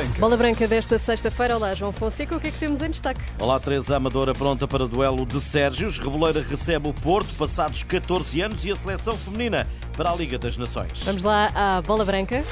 Bola 0.00 0.04
Branca. 0.04 0.20
Bola 0.20 0.36
Branca 0.36 0.68
desta 0.68 0.98
sexta-feira. 0.98 1.56
Olá, 1.56 1.74
João 1.74 1.92
Fonseca. 1.92 2.36
O 2.36 2.40
que 2.40 2.48
é 2.48 2.50
que 2.50 2.58
temos 2.58 2.80
em 2.80 2.90
destaque? 2.90 3.20
Olá, 3.38 3.58
Teresa 3.60 3.96
Amadora, 3.96 4.32
pronta 4.32 4.66
para 4.66 4.84
o 4.84 4.88
duelo 4.88 5.26
de 5.26 5.40
Sérgios. 5.40 5.98
Reboleira 5.98 6.42
recebe 6.42 6.88
o 6.88 6.94
Porto, 6.94 7.34
passados 7.34 7.82
14 7.82 8.40
anos, 8.40 8.64
e 8.64 8.72
a 8.72 8.76
seleção 8.76 9.16
feminina 9.16 9.66
para 9.96 10.10
a 10.10 10.14
Liga 10.14 10.38
das 10.38 10.56
Nações. 10.56 11.02
Vamos 11.04 11.22
lá 11.22 11.50
à 11.54 11.82
Bola 11.82 12.04
Branca. 12.04 12.42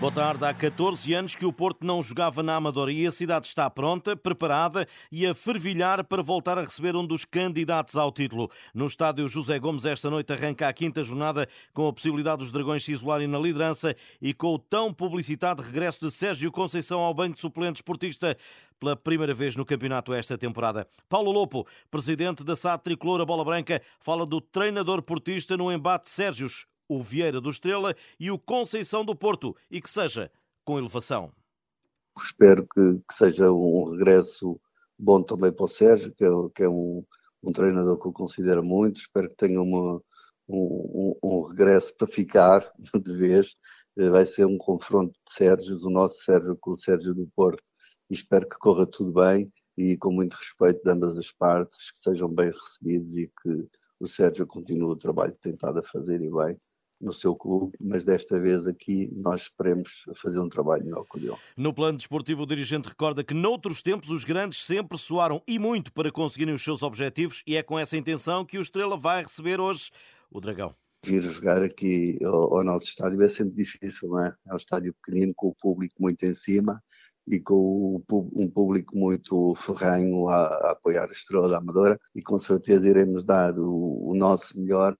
Boa 0.00 0.12
tarde. 0.12 0.44
Há 0.44 0.54
14 0.54 1.12
anos 1.12 1.34
que 1.34 1.44
o 1.44 1.52
Porto 1.52 1.84
não 1.84 2.00
jogava 2.00 2.40
na 2.40 2.54
Amadora 2.54 2.92
e 2.92 3.04
a 3.04 3.10
cidade 3.10 3.48
está 3.48 3.68
pronta, 3.68 4.16
preparada 4.16 4.86
e 5.10 5.26
a 5.26 5.34
fervilhar 5.34 6.04
para 6.04 6.22
voltar 6.22 6.56
a 6.56 6.62
receber 6.62 6.94
um 6.94 7.04
dos 7.04 7.24
candidatos 7.24 7.96
ao 7.96 8.12
título. 8.12 8.48
No 8.72 8.86
estádio 8.86 9.26
José 9.26 9.58
Gomes, 9.58 9.84
esta 9.84 10.08
noite 10.08 10.32
arranca 10.32 10.68
a 10.68 10.72
quinta 10.72 11.02
jornada 11.02 11.48
com 11.74 11.88
a 11.88 11.92
possibilidade 11.92 12.38
dos 12.38 12.52
Dragões 12.52 12.84
se 12.84 12.92
isolarem 12.92 13.26
na 13.26 13.40
liderança 13.40 13.92
e 14.22 14.32
com 14.32 14.54
o 14.54 14.58
tão 14.58 14.94
publicitado 14.94 15.62
regresso 15.62 15.98
de 15.98 16.12
Sérgio 16.12 16.52
Conceição 16.52 17.00
ao 17.00 17.12
banco 17.12 17.34
de 17.34 17.40
suplentes 17.40 17.82
portista 17.82 18.36
pela 18.78 18.94
primeira 18.94 19.34
vez 19.34 19.56
no 19.56 19.66
campeonato 19.66 20.14
esta 20.14 20.38
temporada. 20.38 20.86
Paulo 21.08 21.32
Lopo, 21.32 21.66
presidente 21.90 22.44
da 22.44 22.54
SAD 22.54 22.84
Tricolor 22.84 23.20
a 23.20 23.26
Bola 23.26 23.44
Branca, 23.44 23.82
fala 23.98 24.24
do 24.24 24.40
treinador 24.40 25.02
portista 25.02 25.56
no 25.56 25.72
embate 25.72 26.08
Sérgios 26.08 26.66
o 26.88 27.02
Vieira 27.02 27.40
do 27.40 27.50
Estrela 27.50 27.94
e 28.18 28.30
o 28.30 28.38
Conceição 28.38 29.04
do 29.04 29.14
Porto 29.14 29.54
e 29.70 29.80
que 29.80 29.90
seja 29.90 30.30
com 30.64 30.78
elevação. 30.78 31.32
Espero 32.18 32.66
que, 32.66 33.00
que 33.08 33.14
seja 33.14 33.52
um 33.52 33.90
regresso 33.92 34.60
bom 34.98 35.22
também 35.22 35.52
para 35.52 35.66
o 35.66 35.68
Sérgio, 35.68 36.12
que 36.14 36.24
é, 36.24 36.28
que 36.54 36.62
é 36.64 36.68
um, 36.68 37.04
um, 37.42 37.52
treinador 37.52 38.00
que 38.00 38.08
eu 38.08 38.12
considero 38.12 38.64
muito. 38.64 39.00
Espero 39.00 39.28
que 39.28 39.36
tenha 39.36 39.60
uma, 39.60 40.02
um, 40.48 41.14
um, 41.22 41.42
regresso 41.42 41.94
para 41.96 42.08
ficar 42.08 42.72
de 43.04 43.16
vez. 43.16 43.54
Eh, 43.98 44.10
vai 44.10 44.26
ser 44.26 44.46
um 44.46 44.58
confronto 44.58 45.12
de 45.12 45.32
Sérgios, 45.32 45.84
o 45.84 45.90
nosso 45.90 46.22
Sérgio 46.24 46.56
com 46.60 46.72
o 46.72 46.76
Sérgio 46.76 47.14
do 47.14 47.28
Porto. 47.36 47.62
E 48.10 48.14
espero 48.14 48.48
que 48.48 48.58
corra 48.58 48.86
tudo 48.86 49.12
bem 49.12 49.52
e 49.76 49.96
com 49.96 50.10
muito 50.10 50.34
respeito 50.34 50.82
de 50.82 50.90
ambas 50.90 51.16
as 51.16 51.30
partes, 51.30 51.92
que 51.92 52.00
sejam 52.00 52.28
bem 52.28 52.50
recebidos 52.50 53.16
e 53.16 53.30
que 53.42 53.68
o 54.00 54.06
Sérgio 54.06 54.46
continue 54.46 54.92
o 54.92 54.96
trabalho 54.96 55.32
que 55.34 55.40
tem 55.40 55.54
estado 55.54 55.78
a 55.78 55.84
fazer 55.84 56.20
e 56.20 56.30
bem 56.30 56.58
no 57.00 57.12
seu 57.12 57.34
clube, 57.34 57.76
mas 57.80 58.04
desta 58.04 58.40
vez 58.40 58.66
aqui 58.66 59.10
nós 59.14 59.42
esperemos 59.42 60.04
fazer 60.16 60.40
um 60.40 60.48
trabalho 60.48 60.84
melhor 60.84 61.04
com 61.08 61.18
ele. 61.18 61.32
No 61.56 61.72
plano 61.72 61.98
desportivo, 61.98 62.42
o 62.42 62.46
dirigente 62.46 62.88
recorda 62.88 63.22
que 63.22 63.34
noutros 63.34 63.82
tempos 63.82 64.10
os 64.10 64.24
grandes 64.24 64.58
sempre 64.58 64.98
soaram 64.98 65.42
e 65.46 65.58
muito 65.58 65.92
para 65.92 66.10
conseguirem 66.10 66.54
os 66.54 66.62
seus 66.62 66.82
objetivos 66.82 67.42
e 67.46 67.56
é 67.56 67.62
com 67.62 67.78
essa 67.78 67.96
intenção 67.96 68.44
que 68.44 68.58
o 68.58 68.62
Estrela 68.62 68.96
vai 68.96 69.22
receber 69.22 69.60
hoje 69.60 69.90
o 70.30 70.40
Dragão. 70.40 70.74
Vir 71.06 71.22
jogar 71.22 71.62
aqui 71.62 72.18
ao, 72.24 72.58
ao 72.58 72.64
nosso 72.64 72.86
estádio 72.86 73.22
é 73.22 73.28
sempre 73.28 73.54
difícil, 73.54 74.08
não 74.08 74.24
é? 74.24 74.34
É 74.48 74.52
um 74.52 74.56
estádio 74.56 74.94
pequenino 74.94 75.32
com 75.36 75.48
o 75.48 75.54
público 75.54 75.94
muito 76.00 76.24
em 76.24 76.34
cima 76.34 76.82
e 77.30 77.38
com 77.38 78.02
um 78.08 78.50
público 78.50 78.96
muito 78.96 79.54
ferranho 79.56 80.28
a, 80.28 80.46
a 80.46 80.70
apoiar 80.72 81.08
a 81.08 81.12
Estrela 81.12 81.48
da 81.48 81.58
Amadora 81.58 82.00
e 82.14 82.22
com 82.22 82.38
certeza 82.38 82.88
iremos 82.88 83.22
dar 83.22 83.56
o, 83.58 84.10
o 84.10 84.14
nosso 84.14 84.58
melhor 84.58 84.96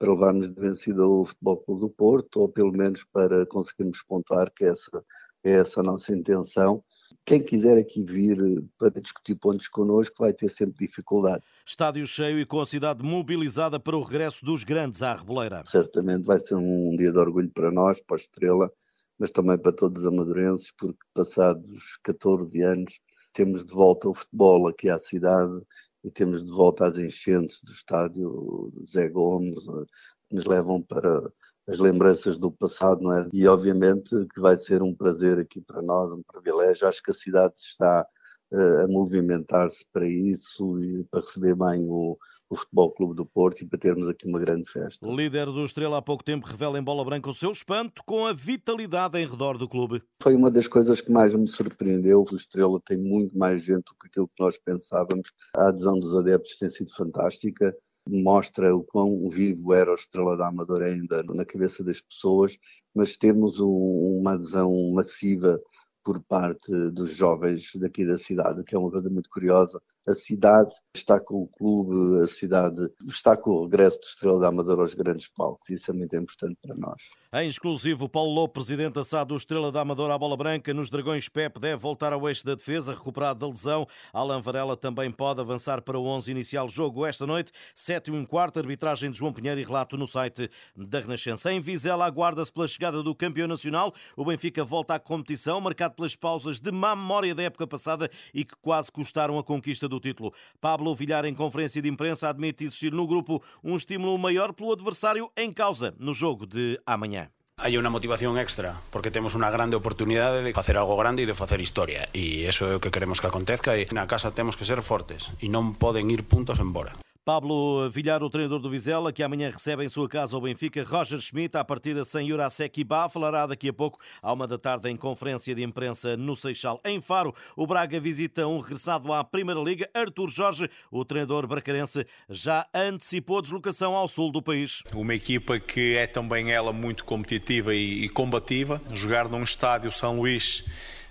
para 0.00 0.12
levarmos 0.12 0.48
de 0.48 0.58
vencida 0.58 1.06
o 1.06 1.26
Futebol 1.26 1.58
Clube 1.58 1.80
do 1.82 1.90
Porto, 1.90 2.40
ou 2.40 2.48
pelo 2.48 2.72
menos 2.72 3.04
para 3.12 3.44
conseguirmos 3.44 4.02
pontuar, 4.02 4.50
que 4.50 4.64
essa 4.64 5.04
é 5.44 5.52
essa 5.52 5.80
a 5.80 5.82
nossa 5.82 6.14
intenção. 6.14 6.82
Quem 7.26 7.42
quiser 7.42 7.76
aqui 7.76 8.02
vir 8.02 8.38
para 8.78 8.98
discutir 8.98 9.34
pontos 9.34 9.68
connosco 9.68 10.16
vai 10.18 10.32
ter 10.32 10.48
sempre 10.50 10.86
dificuldade. 10.86 11.44
Estádio 11.66 12.06
cheio 12.06 12.40
e 12.40 12.46
com 12.46 12.60
a 12.60 12.66
cidade 12.66 13.02
mobilizada 13.02 13.78
para 13.78 13.96
o 13.96 14.02
regresso 14.02 14.42
dos 14.42 14.64
grandes 14.64 15.02
à 15.02 15.14
Reboleira. 15.14 15.62
Certamente 15.66 16.24
vai 16.24 16.40
ser 16.40 16.54
um 16.54 16.96
dia 16.96 17.12
de 17.12 17.18
orgulho 17.18 17.50
para 17.50 17.70
nós, 17.70 18.00
para 18.00 18.16
a 18.16 18.20
Estrela, 18.20 18.72
mas 19.18 19.30
também 19.30 19.58
para 19.58 19.72
todos 19.72 20.02
os 20.02 20.08
amadurenses, 20.08 20.72
porque 20.78 20.98
passados 21.14 21.98
14 22.02 22.62
anos 22.62 22.98
temos 23.34 23.66
de 23.66 23.74
volta 23.74 24.08
o 24.08 24.14
futebol 24.14 24.66
aqui 24.66 24.88
à 24.88 24.98
cidade 24.98 25.60
e 26.04 26.10
temos 26.10 26.44
de 26.44 26.50
volta 26.50 26.86
às 26.86 26.96
enchentes 26.96 27.62
do 27.62 27.72
estádio 27.72 28.72
Zé 28.90 29.08
Gomes, 29.08 29.58
eh, 29.68 29.84
que 30.28 30.36
nos 30.36 30.46
levam 30.46 30.82
para 30.82 31.30
as 31.68 31.78
lembranças 31.78 32.38
do 32.38 32.50
passado, 32.50 33.02
não 33.02 33.16
é? 33.16 33.28
E 33.32 33.46
obviamente 33.46 34.10
que 34.34 34.40
vai 34.40 34.56
ser 34.56 34.82
um 34.82 34.94
prazer 34.94 35.38
aqui 35.38 35.60
para 35.60 35.82
nós, 35.82 36.10
um 36.10 36.22
privilégio. 36.22 36.88
Acho 36.88 37.02
que 37.02 37.10
a 37.10 37.14
cidade 37.14 37.54
está 37.58 38.06
a 38.52 38.88
movimentar-se 38.88 39.84
para 39.92 40.06
isso 40.06 40.80
e 40.80 41.04
para 41.04 41.20
receber 41.20 41.54
bem 41.54 41.86
o, 41.88 42.16
o 42.50 42.56
Futebol 42.56 42.90
Clube 42.90 43.14
do 43.14 43.24
Porto 43.24 43.62
e 43.62 43.66
para 43.66 43.78
termos 43.78 44.08
aqui 44.08 44.26
uma 44.26 44.40
grande 44.40 44.68
festa. 44.68 45.08
O 45.08 45.14
líder 45.14 45.46
do 45.46 45.64
Estrela 45.64 45.98
há 45.98 46.02
pouco 46.02 46.24
tempo 46.24 46.46
revela 46.46 46.78
em 46.78 46.82
bola 46.82 47.04
branca 47.04 47.30
o 47.30 47.34
seu 47.34 47.52
espanto 47.52 48.02
com 48.04 48.26
a 48.26 48.32
vitalidade 48.32 49.18
em 49.18 49.26
redor 49.26 49.56
do 49.56 49.68
clube. 49.68 50.02
Foi 50.20 50.34
uma 50.34 50.50
das 50.50 50.66
coisas 50.66 51.00
que 51.00 51.12
mais 51.12 51.32
me 51.32 51.46
surpreendeu. 51.46 52.24
O 52.30 52.36
Estrela 52.36 52.80
tem 52.84 52.98
muito 52.98 53.38
mais 53.38 53.62
gente 53.62 53.84
do 53.84 53.94
que 54.00 54.08
aquilo 54.08 54.28
que 54.28 54.42
nós 54.42 54.58
pensávamos. 54.58 55.30
A 55.54 55.68
adesão 55.68 55.98
dos 55.98 56.16
adeptos 56.16 56.58
tem 56.58 56.68
sido 56.68 56.92
fantástica. 56.92 57.74
Mostra 58.08 58.74
o 58.74 58.82
quão 58.82 59.28
vivo 59.30 59.72
era 59.72 59.92
o 59.92 59.94
Estrela 59.94 60.36
da 60.36 60.48
Amadora 60.48 60.86
ainda 60.86 61.22
na 61.22 61.44
cabeça 61.44 61.84
das 61.84 62.00
pessoas, 62.00 62.58
mas 62.92 63.16
temos 63.16 63.60
um, 63.60 64.18
uma 64.20 64.32
adesão 64.32 64.72
massiva 64.92 65.60
por 66.04 66.22
parte 66.22 66.70
dos 66.90 67.10
jovens 67.10 67.72
daqui 67.76 68.06
da 68.06 68.18
cidade, 68.18 68.64
que 68.64 68.74
é 68.74 68.78
uma 68.78 68.90
coisa 68.90 69.10
muito 69.10 69.28
curiosa. 69.30 69.80
A 70.08 70.14
cidade 70.14 70.74
está 70.94 71.20
com 71.20 71.42
o 71.42 71.48
clube, 71.48 72.24
a 72.24 72.28
cidade 72.28 72.90
está 73.06 73.36
com 73.36 73.50
o 73.50 73.64
regresso 73.64 74.00
do 74.00 74.06
Estrela 74.06 74.40
da 74.40 74.48
Amadora 74.48 74.82
aos 74.82 74.94
grandes 74.94 75.28
palcos. 75.28 75.68
Isso 75.70 75.90
é 75.90 75.94
muito 75.94 76.16
importante 76.16 76.56
para 76.62 76.74
nós. 76.76 77.00
Em 77.32 77.46
exclusivo, 77.46 78.08
Paulo 78.08 78.32
Lobo, 78.32 78.52
presidente 78.52 78.98
assado 78.98 79.28
do 79.28 79.36
Estrela 79.36 79.70
da 79.70 79.82
Amadora 79.82 80.14
à 80.14 80.18
bola 80.18 80.36
branca, 80.36 80.74
nos 80.74 80.90
Dragões 80.90 81.28
Pep 81.28 81.60
deve 81.60 81.76
voltar 81.76 82.12
ao 82.12 82.28
eixo 82.28 82.44
da 82.44 82.56
defesa, 82.56 82.92
recuperado 82.92 83.38
da 83.38 83.46
lesão. 83.46 83.86
Alan 84.12 84.40
Varela 84.40 84.76
também 84.76 85.12
pode 85.12 85.40
avançar 85.40 85.80
para 85.80 85.96
o 85.96 86.04
11 86.06 86.28
inicial 86.28 86.68
jogo 86.68 87.06
esta 87.06 87.24
noite, 87.24 87.52
7 87.72 88.08
e 88.08 88.14
um 88.14 88.26
quarto, 88.26 88.58
arbitragem 88.58 89.12
de 89.12 89.18
João 89.18 89.32
Pinheiro 89.32 89.60
e 89.60 89.62
relato 89.62 89.96
no 89.96 90.08
site 90.08 90.50
da 90.74 90.98
Renascença. 90.98 91.52
Em 91.52 91.60
Vizela, 91.60 92.04
aguarda-se 92.04 92.52
pela 92.52 92.66
chegada 92.66 93.00
do 93.00 93.14
campeão 93.14 93.46
nacional. 93.46 93.94
O 94.16 94.24
Benfica 94.24 94.64
volta 94.64 94.94
à 94.94 94.98
competição, 94.98 95.60
marcado 95.60 95.94
pelas 95.94 96.16
pausas 96.16 96.58
de 96.58 96.72
má 96.72 96.96
memória 96.96 97.32
da 97.32 97.44
época 97.44 97.64
passada 97.64 98.10
e 98.34 98.44
que 98.44 98.56
quase 98.60 98.90
custaram 98.90 99.38
a 99.38 99.44
conquista 99.44 99.88
do 99.90 100.00
título. 100.00 100.32
Pablo 100.60 100.94
Villar, 100.94 101.26
em 101.26 101.34
conferência 101.34 101.82
de 101.82 101.88
imprensa, 101.88 102.28
admite 102.30 102.64
existir 102.64 102.92
no 102.92 103.06
grupo 103.06 103.42
um 103.62 103.76
estímulo 103.76 104.16
maior 104.16 104.54
pelo 104.54 104.72
adversário 104.72 105.30
em 105.36 105.52
causa 105.52 105.94
no 105.98 106.14
jogo 106.14 106.46
de 106.46 106.80
amanhã. 106.86 107.28
hay 107.62 107.76
una 107.76 107.90
motivación 107.90 108.38
extra 108.38 108.80
porque 108.90 109.10
tenemos 109.10 109.34
una 109.34 109.50
grande 109.50 109.76
oportunidad 109.76 110.42
de 110.42 110.52
hacer 110.54 110.78
algo 110.78 110.96
grande 110.96 111.22
y 111.22 111.26
de 111.26 111.32
hacer 111.32 111.60
historia 111.60 112.08
y 112.12 112.44
eso 112.44 112.66
es 112.66 112.72
lo 112.72 112.80
que 112.80 112.90
queremos 112.90 113.20
que 113.20 113.26
acontezca 113.26 113.76
y 113.76 113.82
en 113.82 113.96
la 113.96 114.06
casa 114.06 114.30
tenemos 114.30 114.56
que 114.56 114.64
ser 114.64 114.80
fuertes 114.82 115.28
y 115.40 115.48
no 115.48 115.74
pueden 115.78 116.10
ir 116.10 116.24
puntos 116.24 116.58
embora. 116.58 116.94
Pablo 117.30 117.88
Villar, 117.88 118.24
o 118.24 118.28
treinador 118.28 118.58
do 118.58 118.68
Vizela, 118.68 119.12
que 119.12 119.22
amanhã 119.22 119.48
recebe 119.50 119.84
em 119.84 119.88
sua 119.88 120.08
casa 120.08 120.36
o 120.36 120.40
Benfica. 120.40 120.82
Roger 120.82 121.20
Schmidt, 121.20 121.56
à 121.56 121.64
partida 121.64 122.04
sem 122.04 122.26
Jurasek 122.26 122.80
Ibá, 122.80 123.08
falará 123.08 123.46
daqui 123.46 123.68
a 123.68 123.72
pouco, 123.72 124.00
à 124.20 124.32
uma 124.32 124.48
da 124.48 124.58
tarde, 124.58 124.90
em 124.90 124.96
conferência 124.96 125.54
de 125.54 125.62
imprensa 125.62 126.16
no 126.16 126.34
Seixal. 126.34 126.80
Em 126.84 127.00
Faro, 127.00 127.32
o 127.54 127.68
Braga 127.68 128.00
visita 128.00 128.48
um 128.48 128.58
regressado 128.58 129.12
à 129.12 129.22
Primeira 129.22 129.60
Liga. 129.60 129.88
Artur 129.94 130.28
Jorge, 130.28 130.68
o 130.90 131.04
treinador 131.04 131.46
bracarense, 131.46 132.04
já 132.28 132.66
antecipou 132.74 133.38
a 133.38 133.42
deslocação 133.42 133.94
ao 133.94 134.08
sul 134.08 134.32
do 134.32 134.42
país. 134.42 134.82
Uma 134.92 135.14
equipa 135.14 135.60
que 135.60 135.94
é 135.94 136.08
também 136.08 136.50
ela 136.50 136.72
muito 136.72 137.04
competitiva 137.04 137.72
e 137.72 138.08
combativa. 138.08 138.82
Jogar 138.92 139.28
num 139.28 139.44
estádio 139.44 139.92
São 139.92 140.16
Luís 140.16 140.64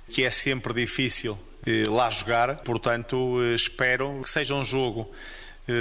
que 0.10 0.26
é 0.26 0.32
sempre 0.32 0.74
difícil 0.74 1.40
eh, 1.66 1.84
lá 1.88 2.10
jogar, 2.10 2.58
portanto 2.64 3.38
eh, 3.42 3.56
espero 3.56 4.20
que 4.22 4.30
seja 4.30 4.54
um 4.54 4.66
jogo 4.66 5.10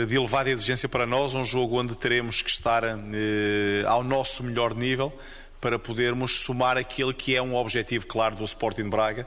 de 0.06 0.17
elevada 0.17 0.50
exigência 0.50 0.88
para 0.88 1.06
nós, 1.06 1.35
um 1.35 1.44
jogo 1.44 1.81
onde 1.81 1.96
teremos 1.96 2.43
que 2.43 2.50
estar 2.50 2.85
eh, 2.85 3.85
ao 3.87 4.05
nosso 4.05 4.43
melhor 4.43 4.75
nível 4.75 5.12
para 5.61 5.79
podermos 5.79 6.40
somar 6.40 6.76
aquele 6.76 7.14
que 7.14 7.35
é 7.35 7.40
um 7.40 7.56
objetivo 7.56 8.06
claro 8.06 8.37
do 8.37 8.44
Sporting 8.44 8.88
Braga, 8.88 9.26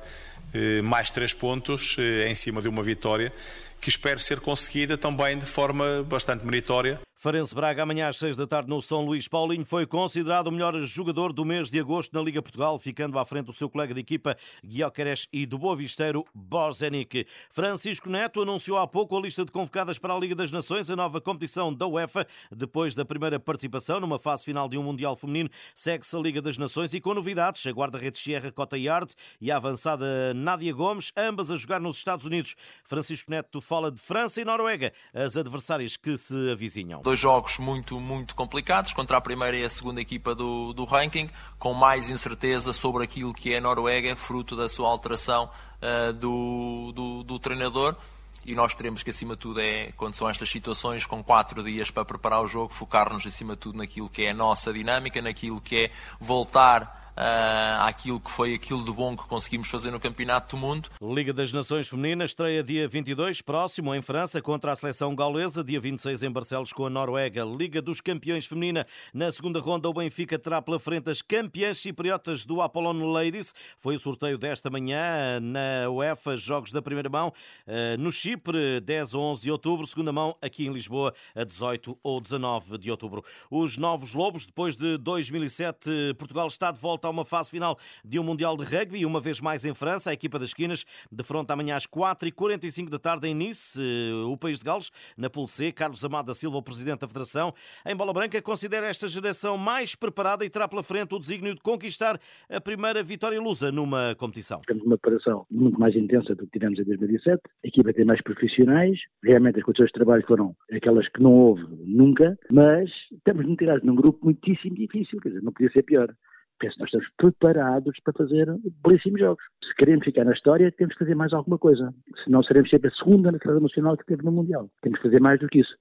eh, 0.53 0.81
mais 0.81 1.09
três 1.09 1.33
pontos 1.33 1.97
em 2.27 2.35
cima 2.35 2.61
de 2.61 2.69
uma 2.69 2.83
vitória 2.83 3.33
que 3.81 3.89
espero 3.89 4.19
ser 4.19 4.39
conseguida 4.39 4.95
também 4.95 5.37
de 5.39 5.45
forma 5.45 6.05
bastante 6.07 6.45
meritória. 6.45 6.99
Farense 7.21 7.53
Braga, 7.53 7.83
amanhã 7.83 8.07
às 8.07 8.17
6 8.17 8.35
da 8.35 8.47
tarde 8.47 8.67
no 8.67 8.81
São 8.81 9.05
Luís. 9.05 9.27
Paulinho 9.27 9.63
foi 9.63 9.85
considerado 9.85 10.47
o 10.47 10.51
melhor 10.51 10.75
jogador 10.79 11.31
do 11.31 11.45
mês 11.45 11.69
de 11.69 11.79
agosto 11.79 12.11
na 12.15 12.19
Liga 12.19 12.41
Portugal, 12.41 12.79
ficando 12.79 13.19
à 13.19 13.23
frente 13.23 13.45
do 13.45 13.53
seu 13.53 13.69
colega 13.69 13.93
de 13.93 13.99
equipa 13.99 14.35
Guiocares 14.65 15.27
e 15.31 15.45
do 15.45 15.59
Boa 15.59 15.75
Visteiro 15.75 16.25
Bozenic. 16.33 17.27
Francisco 17.51 18.09
Neto 18.09 18.41
anunciou 18.41 18.79
há 18.79 18.87
pouco 18.87 19.15
a 19.15 19.21
lista 19.21 19.45
de 19.45 19.51
convocadas 19.51 19.99
para 19.99 20.15
a 20.15 20.17
Liga 20.17 20.33
das 20.33 20.49
Nações, 20.49 20.89
a 20.89 20.95
nova 20.95 21.21
competição 21.21 21.71
da 21.71 21.85
UEFA. 21.85 22.25
Depois 22.51 22.95
da 22.95 23.05
primeira 23.05 23.39
participação 23.39 23.99
numa 23.99 24.17
fase 24.17 24.43
final 24.43 24.67
de 24.67 24.79
um 24.79 24.81
Mundial 24.81 25.15
Feminino, 25.15 25.49
segue-se 25.75 26.15
a 26.15 26.19
Liga 26.19 26.41
das 26.41 26.57
Nações 26.57 26.91
e 26.95 26.99
com 26.99 27.13
novidades, 27.13 27.63
a 27.67 27.69
guarda-redes 27.69 28.19
Sierra 28.19 28.51
Cota 28.51 28.79
Yard 28.79 29.13
e 29.39 29.51
a 29.51 29.57
avançada 29.57 30.33
Nádia 30.33 30.73
Gomes, 30.73 31.11
ambas 31.15 31.51
a 31.51 31.55
jogar 31.55 31.79
nos 31.79 31.97
Estados 31.97 32.25
Unidos. 32.25 32.55
Francisco 32.83 33.29
Neto 33.29 33.61
fala 33.61 33.91
de 33.91 34.01
França 34.01 34.41
e 34.41 34.43
Noruega, 34.43 34.91
as 35.13 35.37
adversárias 35.37 35.95
que 35.95 36.17
se 36.17 36.49
avizinham 36.49 37.10
dois 37.11 37.19
jogos 37.19 37.57
muito, 37.57 37.99
muito 37.99 38.33
complicados 38.33 38.93
contra 38.93 39.17
a 39.17 39.21
primeira 39.21 39.57
e 39.57 39.65
a 39.65 39.69
segunda 39.69 39.99
equipa 39.99 40.33
do, 40.33 40.71
do 40.71 40.85
ranking, 40.85 41.29
com 41.59 41.73
mais 41.73 42.09
incerteza 42.09 42.71
sobre 42.71 43.03
aquilo 43.03 43.33
que 43.33 43.53
é 43.53 43.57
a 43.57 43.61
Noruega, 43.61 44.15
fruto 44.15 44.55
da 44.55 44.69
sua 44.69 44.87
alteração 44.87 45.49
uh, 45.81 46.13
do, 46.13 46.93
do, 46.93 47.23
do 47.23 47.37
treinador. 47.37 47.97
E 48.45 48.55
nós 48.55 48.73
teremos 48.73 49.03
que, 49.03 49.09
acima 49.09 49.33
de 49.33 49.41
tudo, 49.41 49.59
é, 49.59 49.91
quando 49.97 50.15
são 50.15 50.29
estas 50.29 50.49
situações, 50.49 51.05
com 51.05 51.21
quatro 51.21 51.61
dias 51.61 51.91
para 51.91 52.05
preparar 52.05 52.41
o 52.41 52.47
jogo, 52.47 52.73
focar-nos, 52.73 53.27
acima 53.27 53.55
de 53.55 53.59
tudo, 53.59 53.77
naquilo 53.77 54.09
que 54.09 54.23
é 54.23 54.31
a 54.31 54.33
nossa 54.33 54.71
dinâmica, 54.71 55.21
naquilo 55.21 55.59
que 55.59 55.75
é 55.75 55.91
voltar 56.17 57.00
uh, 57.21 57.83
àquilo 57.83 58.19
que 58.19 58.31
foi 58.31 58.55
aquilo 58.55 58.83
de 58.83 58.91
bom 58.91 59.15
que 59.15 59.27
conseguimos 59.27 59.69
fazer 59.69 59.91
no 59.91 59.99
Campeonato 59.99 60.55
do 60.55 60.59
Mundo. 60.59 60.89
Liga 61.01 61.31
das 61.31 61.53
Nações 61.53 61.87
Femininas 61.87 62.31
estreia 62.31 62.63
dia 62.63 62.87
22, 62.87 63.41
próximo 63.41 63.93
em 63.93 64.01
França, 64.01 64.41
contra 64.41 64.71
a 64.71 64.75
seleção 64.75 65.15
gaulesa, 65.15 65.63
dia 65.63 65.79
26 65.79 66.23
em 66.23 66.31
Barcelos 66.31 66.73
com 66.73 66.85
a 66.85 66.89
Noruega. 66.89 67.43
Liga 67.43 67.81
dos 67.81 68.01
Campeões 68.01 68.45
Feminina, 68.45 68.85
na 69.13 69.31
segunda 69.31 69.59
ronda 69.59 69.87
o 69.87 69.93
Benfica 69.93 70.39
terá 70.39 70.61
pela 70.61 70.79
frente 70.79 71.09
as 71.09 71.21
campeãs 71.21 71.77
cipriotas 71.77 72.45
do 72.45 72.61
Apollon 72.61 73.11
Ladies. 73.11 73.53
Foi 73.77 73.95
o 73.95 73.99
sorteio 73.99 74.37
desta 74.37 74.69
manhã 74.69 75.39
na 75.39 75.89
UEFA, 75.89 76.35
jogos 76.35 76.71
da 76.71 76.81
primeira 76.81 77.09
mão, 77.09 77.27
uh, 77.67 77.97
no 77.99 78.11
Chipre, 78.11 78.79
10 78.81 79.13
ou 79.13 79.23
11 79.31 79.41
de 79.41 79.51
outubro, 79.51 79.85
segunda 79.85 80.11
mão 80.11 80.35
aqui 80.41 80.65
em 80.65 80.73
Lisboa, 80.73 81.13
a 81.35 81.43
18 81.43 81.97
ou 82.01 82.19
19 82.19 82.77
de 82.77 82.89
outubro. 82.89 83.23
Os 83.49 83.77
Novos 83.77 84.13
Lobos, 84.13 84.45
depois 84.45 84.75
de 84.75 84.97
2007, 84.97 86.15
Portugal 86.17 86.47
está 86.47 86.71
de 86.71 86.79
volta 86.79 87.10
uma 87.11 87.25
fase 87.25 87.51
final 87.51 87.77
de 88.03 88.17
um 88.17 88.23
Mundial 88.23 88.57
de 88.57 88.63
Rugby, 88.63 89.05
uma 89.05 89.19
vez 89.19 89.39
mais 89.39 89.65
em 89.65 89.73
França. 89.73 90.09
A 90.09 90.13
equipa 90.13 90.39
das 90.39 90.49
esquinas 90.49 90.85
defronta 91.11 91.53
amanhã 91.53 91.75
às 91.75 91.85
4h45 91.85 92.89
da 92.89 92.97
tarde 92.97 93.27
em 93.27 93.35
Nice, 93.35 93.79
eh, 93.81 94.13
o 94.25 94.37
país 94.37 94.59
de 94.59 94.65
Gales, 94.65 94.91
na 95.17 95.29
Pool. 95.29 95.41
Carlos 95.75 96.05
Amado 96.05 96.27
da 96.27 96.33
Silva, 96.33 96.57
o 96.57 96.63
presidente 96.63 96.99
da 96.99 97.07
Federação, 97.07 97.53
em 97.85 97.95
Bola 97.95 98.13
Branca, 98.13 98.41
considera 98.41 98.87
esta 98.87 99.07
geração 99.07 99.57
mais 99.57 99.95
preparada 99.95 100.45
e 100.45 100.49
terá 100.49 100.67
pela 100.67 100.83
frente 100.83 101.13
o 101.13 101.19
desígnio 101.19 101.53
de 101.53 101.61
conquistar 101.61 102.17
a 102.49 102.61
primeira 102.61 103.03
vitória 103.03 103.39
lusa 103.41 103.71
numa 103.71 104.15
competição. 104.15 104.61
Temos 104.67 104.83
uma 104.83 104.97
preparação 104.97 105.45
muito 105.49 105.79
mais 105.79 105.95
intensa 105.95 106.35
do 106.35 106.45
que 106.45 106.59
tivemos 106.59 106.79
em 106.79 106.83
2007. 106.83 107.41
A 107.63 107.67
equipa 107.67 107.93
tem 107.93 108.05
mais 108.05 108.21
profissionais. 108.21 108.97
Realmente 109.23 109.59
as 109.59 109.65
condições 109.65 109.87
de 109.87 109.93
trabalho 109.93 110.23
foram 110.27 110.55
aquelas 110.71 111.07
que 111.09 111.21
não 111.21 111.33
houve 111.33 111.63
nunca, 111.85 112.37
mas 112.51 112.89
estamos 113.11 113.45
metidos 113.45 113.83
num 113.83 113.95
grupo 113.95 114.23
muitíssimo 114.23 114.75
difícil, 114.75 115.19
quer 115.19 115.29
dizer, 115.29 115.43
não 115.43 115.51
podia 115.51 115.71
ser 115.71 115.83
pior 115.83 116.13
penso 116.61 116.79
nós 116.79 116.87
estamos 116.87 117.07
preparados 117.17 117.99
para 118.03 118.13
fazer 118.13 118.47
belíssimos 118.85 119.19
jogos. 119.19 119.43
Se 119.63 119.73
queremos 119.75 120.05
ficar 120.05 120.23
na 120.23 120.33
história, 120.33 120.71
temos 120.71 120.93
que 120.93 120.99
fazer 120.99 121.15
mais 121.15 121.33
alguma 121.33 121.57
coisa. 121.57 121.93
Senão 122.23 122.43
seremos 122.43 122.69
sempre 122.69 122.89
a 122.89 122.91
segunda 122.91 123.37
carreira 123.39 123.61
nacional 123.61 123.97
que 123.97 124.05
teve 124.05 124.23
no 124.23 124.31
Mundial. 124.31 124.69
Temos 124.81 124.99
que 124.99 125.03
fazer 125.03 125.19
mais 125.19 125.39
do 125.39 125.47
que 125.47 125.59
isso. 125.59 125.75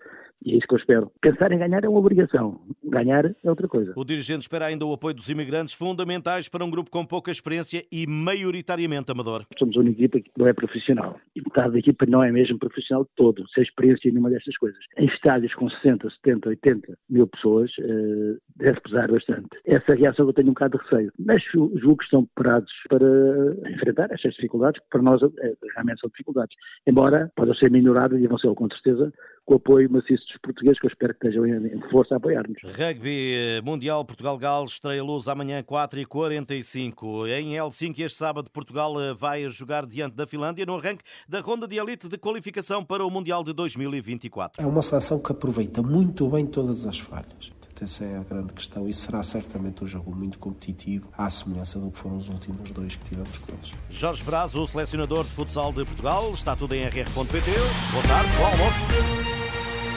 E 0.45 0.55
é 0.55 0.57
isso 0.57 0.67
que 0.67 0.75
eu 0.75 0.79
espero. 0.79 1.13
Pensar 1.21 1.53
em 1.53 1.59
ganhar 1.59 1.85
é 1.85 1.89
uma 1.89 1.99
obrigação. 1.99 2.61
Ganhar 2.85 3.27
é 3.27 3.51
outra 3.51 3.69
coisa. 3.69 3.93
O 3.97 4.05
dirigente 4.05 4.41
espera 4.41 4.67
ainda 4.67 4.87
o 4.87 4.93
apoio 4.93 5.15
dos 5.15 5.29
imigrantes, 5.29 5.75
fundamentais 5.75 6.49
para 6.49 6.65
um 6.65 6.71
grupo 6.71 6.91
com 6.91 7.05
pouca 7.05 7.31
experiência 7.31 7.83
e 7.93 8.07
maioritariamente 8.07 9.13
amador. 9.13 9.45
Somos 9.59 9.77
uma 9.77 9.91
equipa 9.91 10.21
que 10.21 10.31
não 10.37 10.47
é 10.47 10.53
profissional. 10.53 11.19
E 11.37 11.41
metade 11.41 11.73
da 11.73 11.79
equipa 11.79 12.07
não 12.07 12.25
é 12.25 12.33
mesmo 12.33 12.59
profissional 12.59 13.05
de 13.05 13.11
todo, 13.17 13.49
sem 13.51 13.63
experiência 13.63 14.09
em 14.09 14.13
nenhuma 14.13 14.31
destas 14.31 14.57
coisas. 14.57 14.81
Em 14.97 15.07
estádios 15.07 15.55
com 15.55 15.69
60, 15.69 16.09
70, 16.25 16.49
80 16.49 16.99
mil 17.09 17.27
pessoas, 17.27 17.71
uh, 17.79 18.39
deve 18.57 18.81
pesar 18.81 19.11
bastante. 19.11 19.49
Essa 19.67 19.95
reação 19.95 20.27
eu 20.27 20.33
tenho 20.33 20.49
um 20.49 20.55
bocado 20.55 20.79
de 20.79 20.85
receio. 20.85 21.13
Mas 21.19 21.43
julgo 21.53 21.99
que 21.99 22.05
estão 22.05 22.27
preparados 22.35 22.73
para 22.89 23.71
enfrentar 23.71 24.11
estas 24.11 24.35
dificuldades, 24.35 24.81
que 24.81 24.89
para 24.91 25.03
nós 25.03 25.23
é, 25.23 25.53
realmente 25.75 26.01
são 26.01 26.11
dificuldades. 26.11 26.57
Embora 26.87 27.31
possam 27.37 27.55
ser 27.55 27.71
minoradas 27.71 28.21
e 28.21 28.27
vão 28.27 28.39
ser 28.39 28.53
com 28.55 28.69
certeza 28.69 29.13
com 29.51 29.55
o 29.55 29.57
apoio 29.57 29.91
maciço 29.91 30.25
dos 30.27 30.37
portugueses, 30.41 30.79
que 30.79 30.87
eu 30.87 30.91
espero 30.91 31.15
que 31.15 31.27
estejam 31.27 31.45
em 31.45 31.81
força 31.91 32.15
a 32.15 32.19
apoiar-nos. 32.19 32.63
Rugby 32.63 33.61
Mundial 33.65 34.05
Portugal-Gales 34.05 34.73
estreia 34.73 35.03
luz 35.03 35.27
amanhã 35.27 35.61
4h45. 35.61 37.29
Em 37.29 37.57
Helsinki, 37.57 38.03
este 38.03 38.17
sábado, 38.17 38.49
Portugal 38.53 39.01
eh, 39.01 39.13
vai 39.13 39.49
jogar 39.49 39.87
diante 39.87 40.15
da 40.15 40.25
Finlândia 40.25 40.65
no 40.65 40.77
arranque 40.77 41.03
da 41.29 41.41
ronda 41.41 41.67
de 41.67 41.79
elite 41.79 42.09
de 42.09 42.17
qualificação 42.17 42.85
para 42.85 43.05
o 43.05 43.11
Mundial 43.11 43.43
de 43.43 43.53
2024. 43.53 44.63
É 44.63 44.67
uma 44.67 44.83
seleção 44.83 45.19
que 45.19 45.33
aproveita 45.33 45.83
muito 45.83 46.29
bem 46.29 46.47
todas 46.47 46.87
as 46.87 47.01
falhas. 47.01 47.51
Essa 47.83 48.05
é 48.05 48.19
a 48.19 48.23
grande 48.23 48.53
questão 48.53 48.89
e 48.89 48.93
será 48.93 49.23
certamente 49.23 49.83
um 49.83 49.87
jogo 49.87 50.15
muito 50.15 50.39
competitivo, 50.39 51.09
à 51.17 51.31
semelhança 51.31 51.79
do 51.79 51.91
que 51.91 51.99
foram 51.99 52.17
os 52.17 52.29
últimos 52.29 52.71
dois 52.71 52.95
que 52.95 53.05
tivemos 53.05 53.39
com 53.39 53.53
eles. 53.53 53.73
Jorge 53.89 54.23
Braz, 54.23 54.55
o 54.55 54.67
selecionador 54.67 55.25
de 55.25 55.31
futsal 55.31 55.73
de 55.73 55.85
Portugal, 55.85 56.33
está 56.35 56.55
tudo 56.55 56.75
em 56.75 56.85
rr.pt. 56.85 57.51
Boa 57.93 58.05
tarde, 58.07 58.31
bom 58.37 58.47
almoço. 58.47 59.31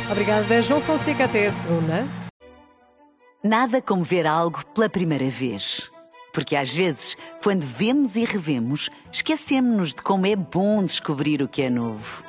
Obrigada, 0.09 0.61
João 0.61 0.81
Fonseca. 0.81 1.25
Até 1.25 1.47
a 1.47 1.51
segunda. 1.51 2.07
Nada 3.43 3.81
como 3.81 4.03
ver 4.03 4.25
algo 4.25 4.65
pela 4.67 4.89
primeira 4.89 5.29
vez. 5.29 5.91
Porque 6.33 6.55
às 6.55 6.73
vezes, 6.73 7.17
quando 7.43 7.61
vemos 7.61 8.15
e 8.15 8.23
revemos, 8.25 8.89
esquecemos-nos 9.11 9.93
de 9.93 10.01
como 10.01 10.25
é 10.25 10.35
bom 10.35 10.83
descobrir 10.83 11.41
o 11.41 11.47
que 11.47 11.61
é 11.61 11.69
novo. 11.69 12.23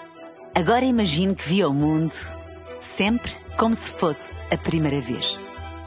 Agora 0.54 0.84
imagine 0.84 1.34
que 1.34 1.48
viu 1.48 1.70
o 1.70 1.74
mundo 1.74 2.14
sempre 2.80 3.32
como 3.56 3.74
se 3.74 3.92
fosse 3.92 4.32
a 4.50 4.58
primeira 4.58 5.00
vez. 5.00 5.38